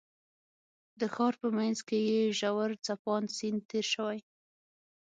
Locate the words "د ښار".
0.99-1.33